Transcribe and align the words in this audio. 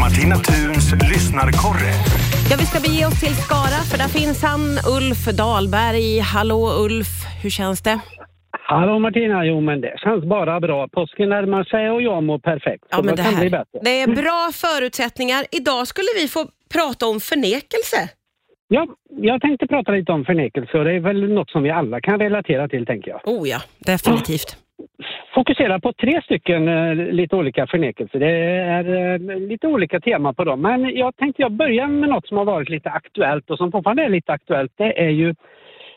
Martina 0.00 0.36
Thuns 0.36 0.92
lyssnarkorre. 1.10 1.92
Ja, 2.50 2.56
vi 2.58 2.66
ska 2.66 2.80
bege 2.80 3.06
oss 3.06 3.20
till 3.20 3.36
Skara 3.36 3.80
för 3.90 3.98
där 3.98 4.08
finns 4.08 4.42
han, 4.42 4.60
Ulf 4.96 5.24
Dahlberg. 5.38 6.18
Hallå 6.18 6.72
Ulf, 6.84 7.12
hur 7.42 7.50
känns 7.50 7.82
det? 7.82 8.00
Hallå 8.66 8.98
Martina, 8.98 9.44
jo 9.44 9.60
men 9.60 9.80
det 9.80 9.94
känns 10.04 10.24
bara 10.24 10.60
bra. 10.60 10.88
Påsken 10.88 11.28
närmar 11.28 11.64
sig 11.64 11.90
och 11.90 12.02
jag 12.02 12.22
mår 12.22 12.38
perfekt. 12.38 12.84
Ja, 12.90 12.96
men 12.96 13.06
det 13.06 13.22
det, 13.22 13.22
kan 13.22 13.34
bli 13.34 13.48
här, 13.48 13.50
bättre. 13.50 13.78
det 13.82 14.00
är 14.02 14.06
bra 14.06 14.50
förutsättningar. 14.52 15.44
Idag 15.52 15.86
skulle 15.86 16.08
vi 16.16 16.28
få 16.28 16.46
prata 16.74 17.06
om 17.06 17.20
förnekelse. 17.20 18.10
Ja, 18.68 18.86
jag 19.08 19.40
tänkte 19.40 19.66
prata 19.66 19.92
lite 19.92 20.12
om 20.12 20.24
förnekelse 20.24 20.78
och 20.78 20.84
det 20.84 20.92
är 20.92 21.00
väl 21.00 21.32
något 21.32 21.50
som 21.50 21.62
vi 21.62 21.70
alla 21.70 22.00
kan 22.00 22.18
relatera 22.18 22.68
till 22.68 22.86
tänker 22.86 23.10
jag. 23.10 23.20
Oh 23.24 23.48
ja, 23.48 23.58
definitivt. 23.78 24.63
Fokusera 25.34 25.80
på 25.80 25.92
tre 25.92 26.22
stycken 26.22 26.68
eh, 26.68 26.94
lite 26.94 27.36
olika 27.36 27.66
förnekelser. 27.66 28.18
Det 28.18 28.30
är 28.30 29.12
eh, 29.14 29.38
lite 29.40 29.66
olika 29.66 30.00
tema 30.00 30.32
på 30.32 30.44
dem. 30.44 30.60
Men 30.60 30.96
jag 30.96 31.16
tänkte 31.16 31.42
jag 31.42 31.52
börjar 31.52 31.86
med 31.86 32.08
något 32.08 32.28
som 32.28 32.36
har 32.36 32.44
varit 32.44 32.68
lite 32.68 32.90
aktuellt 32.90 33.50
och 33.50 33.58
som 33.58 33.72
fortfarande 33.72 34.02
är 34.04 34.08
lite 34.08 34.32
aktuellt. 34.32 34.72
Det 34.76 35.00
är 35.04 35.08
ju 35.10 35.34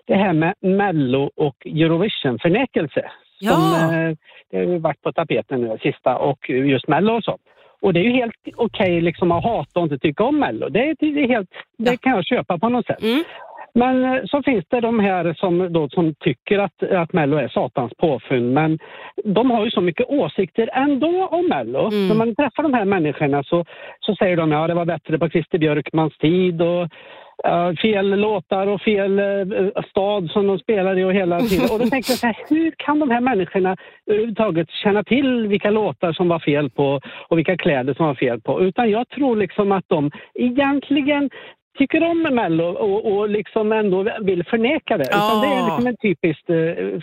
det 0.07 0.15
här 0.15 0.33
med 0.33 0.53
Mello 0.61 1.31
och 1.35 1.55
Eurovision-förnekelse. 1.67 3.11
Ja. 3.39 3.51
Som, 3.51 3.95
eh, 3.95 4.15
det 4.51 4.57
har 4.57 4.63
ju 4.63 4.77
varit 4.79 5.01
på 5.01 5.11
tapeten 5.13 5.61
nu 5.61 5.77
sista 5.81 6.17
och 6.17 6.49
just 6.49 6.87
Mello 6.87 7.13
och 7.13 7.23
så. 7.23 7.37
Och 7.81 7.93
det 7.93 7.99
är 7.99 8.03
ju 8.03 8.11
helt 8.11 8.35
okej 8.55 9.01
liksom 9.01 9.31
att 9.31 9.43
hata 9.43 9.79
och 9.79 9.83
inte 9.83 9.97
tycka 9.99 10.23
om 10.23 10.39
Mello. 10.39 10.69
Det, 10.69 10.79
är- 10.79 10.95
det, 10.99 11.23
är 11.23 11.27
helt, 11.27 11.49
det 11.77 12.01
kan 12.01 12.11
jag 12.15 12.25
köpa 12.25 12.57
på 12.59 12.69
något 12.69 12.85
sätt. 12.85 13.03
Mm. 13.03 13.23
Men 13.73 14.05
eh, 14.05 14.21
så 14.25 14.43
finns 14.43 14.65
det 14.69 14.81
de 14.81 14.99
här 14.99 15.33
som, 15.33 15.73
då, 15.73 15.89
som 15.89 16.13
tycker 16.19 16.59
att, 16.59 16.83
att 16.83 17.13
Mello 17.13 17.37
är 17.37 17.47
satans 17.47 17.93
påfund. 17.97 18.53
Men 18.53 18.79
de 19.23 19.51
har 19.51 19.65
ju 19.65 19.71
så 19.71 19.81
mycket 19.81 20.09
åsikter 20.09 20.69
ändå 20.73 21.27
om 21.27 21.47
Mello. 21.47 21.87
Mm. 21.87 22.07
När 22.07 22.15
man 22.15 22.35
träffar 22.35 22.63
de 22.63 22.73
här 22.73 22.85
människorna 22.85 23.43
så, 23.43 23.65
så 23.99 24.15
säger 24.15 24.37
de 24.37 24.51
ja 24.51 24.67
det 24.67 24.73
var 24.73 24.85
bättre 24.85 25.17
på 25.19 25.29
Christer 25.29 25.57
Björkmans 25.57 26.17
tid 26.17 26.61
och 26.61 26.87
ja, 27.43 27.75
fel 27.81 28.19
låtar 28.19 28.67
och 28.67 28.81
fel 28.81 29.19
eh, 29.19 29.83
stad 29.89 30.29
som 30.29 30.47
de 30.47 30.59
spelar 30.59 30.99
i 30.99 31.03
och 31.03 31.13
hela 31.13 31.39
tiden. 31.39 31.67
Och 31.71 31.79
då 31.79 31.85
tänker 31.89 32.11
jag 32.11 32.19
så 32.19 32.27
här, 32.27 32.37
hur 32.49 32.71
kan 32.77 32.99
de 32.99 33.09
här 33.09 33.21
människorna 33.21 33.77
överhuvudtaget 34.05 34.69
känna 34.69 35.03
till 35.03 35.47
vilka 35.47 35.69
låtar 35.69 36.13
som 36.13 36.27
var 36.27 36.39
fel 36.39 36.69
på 36.69 37.01
och 37.27 37.37
vilka 37.37 37.57
kläder 37.57 37.93
som 37.93 38.05
var 38.05 38.15
fel 38.15 38.41
på? 38.41 38.61
Utan 38.61 38.89
jag 38.89 39.09
tror 39.09 39.35
liksom 39.35 39.71
att 39.71 39.85
de 39.87 40.11
egentligen 40.35 41.29
tycker 41.77 42.03
om 42.03 42.21
Mello 42.21 42.63
och, 42.63 42.99
och 43.11 43.29
liksom 43.29 43.71
ändå 43.71 43.97
vill 44.21 44.43
förneka 44.43 44.97
det. 44.97 45.03
Utan 45.03 45.41
det 45.41 45.47
är 45.47 45.65
liksom 45.65 45.87
en 45.87 45.97
typisk 45.97 46.49
eh, 46.49 46.55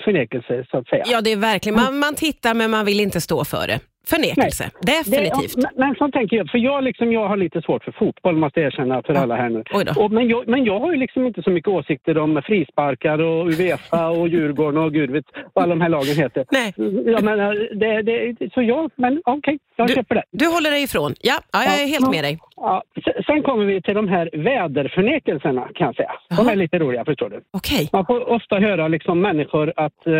förnekelse 0.04 0.66
så 0.70 0.78
att 0.78 0.88
säga. 0.88 1.04
Ja, 1.06 1.20
det 1.20 1.32
är 1.32 1.36
verkligen. 1.36 1.76
Man, 1.76 1.98
man 1.98 2.14
tittar 2.14 2.54
men 2.54 2.70
man 2.70 2.84
vill 2.84 3.00
inte 3.00 3.20
stå 3.20 3.44
för 3.44 3.66
det. 3.66 3.80
Förnekelse, 4.06 4.70
definitivt. 4.80 5.54
Det, 5.56 5.62
men- 5.62 5.86
men 5.86 5.94
så 5.94 6.08
tänker 6.10 6.36
jag, 6.36 6.50
för 6.50 6.58
jag, 6.58 6.84
liksom, 6.84 7.12
jag 7.12 7.28
har 7.28 7.36
lite 7.36 7.62
svårt 7.62 7.84
för 7.84 7.92
fotboll 7.92 8.36
måste 8.36 8.60
jag 8.60 8.66
erkänna 8.66 9.02
för 9.02 9.14
alla 9.14 9.36
här 9.36 9.48
nu. 9.48 9.62
Och, 9.96 10.10
men, 10.12 10.28
jag, 10.28 10.48
men 10.48 10.64
jag 10.64 10.80
har 10.80 10.92
ju 10.92 10.98
liksom 10.98 11.26
inte 11.26 11.42
så 11.42 11.50
mycket 11.50 11.68
åsikter 11.68 12.18
om 12.18 12.42
frisparkar 12.46 13.18
och 13.18 13.46
Uefa 13.46 14.08
och 14.08 14.28
Djurgården 14.28 14.80
och 14.82 14.92
gud 14.92 15.10
vet 15.10 15.24
vad 15.52 15.62
alla 15.62 15.74
de 15.74 15.80
här 15.80 15.88
lagen 15.88 16.16
heter. 16.16 16.44
Nej. 16.50 16.72
Jag 17.06 17.22
menar, 17.24 17.68
det, 17.80 18.02
det, 18.02 18.52
så 18.54 18.62
jag, 18.62 18.90
men 18.96 19.22
okej, 19.24 19.58
jag 19.76 19.86
Du- 19.88 19.94
köper 19.94 20.14
det. 20.14 20.22
Du 20.30 20.46
håller 20.46 20.70
dig 20.70 20.82
ifrån. 20.82 21.14
Ja, 21.20 21.34
ja 21.52 21.62
jag 21.64 21.82
är 21.82 21.86
helt 21.86 22.10
med 22.10 22.24
dig. 22.24 22.38
Ja, 22.56 22.82
se- 23.04 23.22
sen 23.26 23.42
kommer 23.42 23.64
vi 23.64 23.82
till 23.82 23.94
de 23.94 24.08
här 24.08 24.30
väderförnekelserna 24.32 25.68
kan 25.74 25.86
jag 25.86 25.96
säga. 25.96 26.12
De 26.36 26.48
är 26.48 26.56
lite 26.56 26.78
roliga 26.78 27.04
förstår 27.04 27.28
du. 27.30 27.40
Okej. 27.50 27.88
Man 27.92 28.06
får 28.06 28.28
ofta 28.30 28.56
höra 28.58 28.88
liksom 28.88 29.20
människor 29.20 29.72
att 29.76 30.06
eh, 30.06 30.12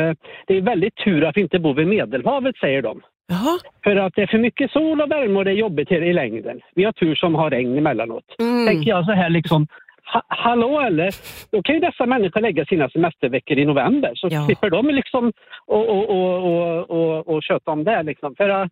det 0.47 0.57
är 0.57 0.61
väldigt 0.61 0.97
tur 0.97 1.25
att 1.25 1.37
vi 1.37 1.41
inte 1.41 1.59
bor 1.59 1.75
vid 1.75 1.87
Medelhavet 1.87 2.57
säger 2.57 2.83
de. 2.83 3.01
Jaha. 3.29 3.59
För 3.85 3.97
att 3.97 4.13
det 4.17 4.23
är 4.23 4.27
för 4.27 4.39
mycket 4.39 4.71
sol 4.71 5.01
och 5.01 5.11
värme 5.11 5.39
och 5.39 5.45
det 5.45 5.51
är 5.51 5.55
jobbigt 5.55 5.93
i 5.93 6.13
längden. 6.13 6.61
Vi 6.75 6.85
har 6.85 6.93
tur 6.93 7.15
som 7.15 7.35
har 7.35 7.51
regn 7.51 7.79
emellanåt. 7.79 8.25
Mm. 8.41 8.67
Tänker 8.67 8.91
jag 8.91 9.05
så 9.05 9.13
här 9.13 9.31
liksom, 9.31 9.67
ha, 10.13 10.23
hallå 10.29 10.81
eller? 10.81 11.11
Då 11.51 11.63
kan 11.63 11.75
ju 11.75 11.81
dessa 11.81 12.07
människor 12.07 12.41
lägga 12.41 12.65
sina 12.65 12.89
semesterveckor 12.91 13.59
i 13.59 13.65
november 13.65 14.13
så 14.15 14.29
Ja. 14.31 14.47
slipper 14.47 14.71
de 14.71 14.87
liksom 14.91 15.33
och, 15.67 15.89
och, 15.89 16.09
och, 16.11 16.45
och, 16.45 16.91
och, 16.91 17.29
och 17.35 17.43
köta 17.43 17.71
om 17.71 17.85
det 17.85 18.03
liksom. 18.03 18.35
För 18.37 18.49
äh, 18.49 18.67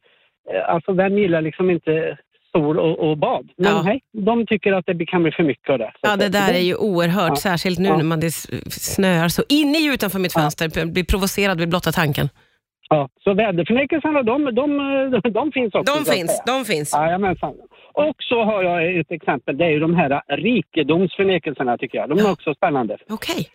alltså 0.68 0.92
vem 0.92 1.18
gillar 1.18 1.42
liksom 1.42 1.70
inte 1.70 2.18
sol 2.52 2.78
och, 2.78 2.98
och 3.10 3.18
bad? 3.18 3.48
Men 3.56 3.72
Ja. 3.76 3.82
hej, 3.82 4.00
de 4.12 4.46
tycker 4.46 4.72
att 4.72 4.86
det 4.86 5.06
kan 5.06 5.22
bli 5.22 5.32
för 5.32 5.42
mycket 5.42 5.70
av 5.70 5.78
det. 5.78 5.92
Ja, 6.00 6.16
det 6.16 6.28
där 6.28 6.52
är 6.54 6.58
ju 6.70 6.74
oerhört, 6.76 7.28
Ja. 7.30 7.36
särskilt 7.36 7.78
nu 7.78 7.88
Ja. 7.88 7.96
när 7.96 8.04
man 8.04 8.20
det 8.20 8.30
snöar 8.70 9.28
så 9.28 9.42
in 9.48 9.68
i 9.74 9.94
utanför 9.94 10.18
mitt 10.18 10.32
fönster. 10.32 10.86
Blir 10.86 11.04
provocerad 11.04 11.60
vid 11.60 11.68
blotta 11.68 11.92
tanken. 11.92 12.28
Ja, 12.88 13.08
så 13.24 13.34
väderförnekelserna 13.34 14.22
de, 14.22 14.44
de, 14.54 15.30
de, 15.32 15.52
finns 15.52 15.74
också. 15.74 15.94
De 15.94 16.12
finns, 16.12 16.42
de 16.46 16.64
finns. 16.64 16.92
Jajamensan. 16.94 17.54
Och 17.92 18.16
så 18.18 18.44
har 18.44 18.62
jag 18.62 18.98
ett 18.98 19.10
exempel, 19.12 19.56
det 19.58 19.64
är 19.64 19.70
ju 19.70 19.80
de 19.80 19.94
här 19.94 20.22
rikedomsförnekelserna 20.28 21.78
tycker 21.78 21.98
jag. 21.98 22.08
De 22.08 22.18
är 22.18 22.32
också 22.32 22.54
spännande. 22.54 22.96
Okej. 23.10 23.48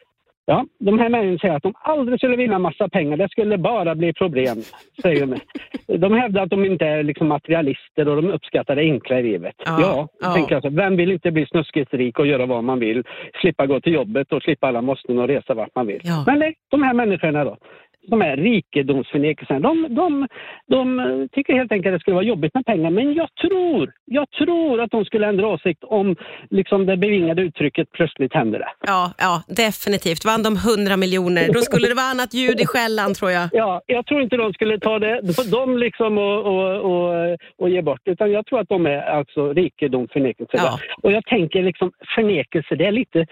Ja, 0.49 0.65
de 0.79 0.99
här 0.99 1.09
människorna 1.09 1.39
säger 1.39 1.55
att 1.55 1.63
de 1.63 1.73
aldrig 1.75 2.19
skulle 2.19 2.35
vinna 2.35 2.59
massa 2.59 2.89
pengar, 2.89 3.17
det 3.17 3.29
skulle 3.29 3.57
bara 3.57 3.95
bli 3.95 4.13
problem, 4.13 4.57
säger 5.01 5.25
de. 5.25 5.35
De 5.97 6.13
hävdar 6.13 6.43
att 6.43 6.49
de 6.49 6.65
inte 6.65 6.85
är 6.85 7.03
liksom 7.03 7.27
materialister 7.27 8.07
och 8.07 8.15
de 8.15 8.31
uppskattar 8.31 8.75
det 8.75 8.81
enkla 8.81 9.19
i 9.19 9.23
livet. 9.23 9.55
Ja, 9.65 9.77
Ja, 9.81 10.07
ja. 10.21 10.33
tänker 10.33 10.55
jag 10.55 10.61
så. 10.63 10.69
Vem 10.69 10.97
vill 10.97 11.11
inte 11.11 11.31
bli 11.31 11.45
snuskigt 11.45 11.93
rik 11.93 12.19
och 12.19 12.27
göra 12.27 12.45
vad 12.45 12.63
man 12.63 12.79
vill? 12.79 13.03
Slippa 13.41 13.65
gå 13.65 13.81
till 13.81 13.93
jobbet 13.93 14.31
och 14.33 14.41
slippa 14.41 14.67
alla 14.67 14.81
måsten 14.81 15.19
och 15.19 15.27
resa 15.27 15.53
vart 15.53 15.75
man 15.75 15.87
vill. 15.87 16.01
Ja. 16.03 16.23
Men 16.27 16.39
nej, 16.39 16.55
de 16.71 16.83
här 16.83 16.93
människorna 16.93 17.43
då, 17.43 17.57
de 18.07 18.21
här 18.21 18.37
rikedomsförnekelserna, 18.37 19.59
de, 19.59 19.95
de, 19.95 20.27
de 20.67 21.29
tycker 21.31 21.53
helt 21.53 21.71
enkelt 21.71 21.93
att 21.93 21.99
det 21.99 22.01
skulle 22.01 22.15
vara 22.15 22.25
jobbigt 22.25 22.53
med 22.53 22.65
pengar. 22.65 22.91
Men 22.91 23.13
jag 23.13 23.29
tror, 23.41 23.93
jag 24.05 24.29
tror 24.29 24.81
att 24.81 24.91
de 24.91 25.05
skulle 25.05 25.27
ändra 25.27 25.47
åsikt 25.47 25.83
om 25.83 26.15
liksom 26.49 26.85
det 26.85 26.97
bevingade 26.97 27.41
uttrycket 27.41 27.91
plötsligt 27.91 28.33
händer 28.33 28.59
det. 28.59 28.69
Ja, 28.87 29.11
ja, 29.17 29.43
definitivt. 29.47 30.25
Vann 30.25 30.43
de 30.43 30.55
100 30.55 30.97
miljoner, 30.97 31.53
då 31.53 31.59
skulle 31.59 31.87
det 31.87 31.93
vara 31.93 32.05
annat 32.05 32.33
ljud 32.33 32.59
i 32.59 32.65
skällan 32.65 33.13
tror 33.13 33.31
jag. 33.31 33.49
Ja, 33.51 33.81
jag 33.85 34.05
tror 34.05 34.21
inte 34.21 34.37
de 34.37 34.53
skulle 34.53 34.79
ta 34.79 34.99
det, 34.99 35.21
de 35.51 35.77
liksom 35.77 36.17
och, 36.17 36.37
och, 36.45 36.75
och, 36.91 37.37
och 37.57 37.69
ge 37.69 37.81
bort, 37.81 38.01
utan 38.05 38.31
jag 38.31 38.45
tror 38.45 38.59
att 38.59 38.69
de 38.69 38.85
är 38.85 39.01
alltså 39.01 39.53
rikedomsförnekelse. 39.53 40.57
Ja. 40.57 40.79
Och 41.01 41.11
jag 41.11 41.25
tänker 41.25 41.63
liksom 41.63 41.91
förnekelse, 42.15 42.75
det 42.75 42.85
är 42.85 42.91
lite 42.91 43.25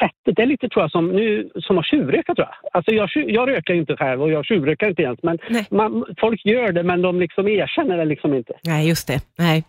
fettet, 0.00 0.36
det 0.36 0.42
är 0.42 0.46
lite 0.46 0.68
tror 0.68 0.82
jag 0.82 0.90
som, 0.90 1.08
nu, 1.08 1.50
som 1.56 1.78
att 1.78 1.86
tjuvröka 1.86 2.34
tror 2.34 2.48
jag. 2.48 2.70
Alltså 2.72 2.90
jag, 2.90 3.08
jag 3.14 3.48
rökar 3.48 3.74
inte 3.74 3.96
själv 3.96 4.22
och 4.22 4.30
jag 4.30 4.46
tjuvrökar 4.46 4.88
inte 4.88 5.02
ens, 5.02 5.18
men 5.22 5.38
man, 5.70 6.04
folk 6.20 6.44
gör 6.44 6.72
det 6.72 6.82
men 6.82 7.02
de 7.02 7.20
liksom 7.20 7.48
erkänner 7.48 7.96
det 7.96 8.04
liksom 8.04 8.34
inte. 8.34 8.52
Nej, 8.62 8.88
just 8.88 9.08
det. 9.08 9.20
Nej. 9.38 9.64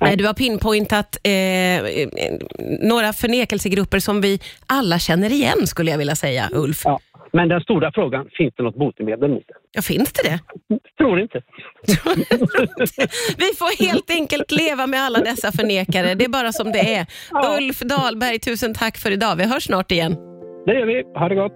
Nej, 0.00 0.16
du 0.16 0.26
har 0.26 0.34
pinpointat 0.34 1.16
eh, 1.22 1.32
eh, 1.32 2.08
några 2.82 3.12
förnekelsegrupper 3.12 3.98
som 3.98 4.20
vi 4.20 4.40
alla 4.66 4.98
känner 4.98 5.32
igen, 5.32 5.66
skulle 5.66 5.90
jag 5.90 5.98
vilja 5.98 6.16
säga, 6.16 6.48
Ulf. 6.52 6.82
Ja. 6.84 7.00
Men 7.32 7.48
den 7.48 7.60
stora 7.60 7.92
frågan, 7.92 8.28
finns 8.32 8.54
det 8.56 8.62
något 8.62 8.76
botemedel 8.76 9.30
mot 9.30 9.44
det? 9.46 9.54
Ja, 9.72 9.82
finns 9.82 10.12
det 10.12 10.22
det? 10.30 10.38
Tror 10.98 11.20
inte. 11.20 11.38
Vi 13.38 13.48
får 13.58 13.84
helt 13.84 14.10
enkelt 14.10 14.50
leva 14.52 14.86
med 14.86 15.00
alla 15.00 15.18
dessa 15.18 15.52
förnekare. 15.52 16.14
Det 16.14 16.24
är 16.24 16.28
bara 16.28 16.52
som 16.52 16.72
det 16.72 16.94
är. 16.94 17.06
Ja. 17.30 17.56
Ulf 17.58 17.78
Dahlberg, 17.80 18.38
tusen 18.38 18.74
tack 18.74 18.96
för 18.96 19.10
idag. 19.10 19.36
Vi 19.36 19.44
hörs 19.44 19.64
snart 19.64 19.92
igen. 19.92 20.16
Det 20.66 20.74
gör 20.74 20.86
vi. 20.86 21.02
Ha 21.18 21.28
det 21.28 21.34
gott. 21.34 21.52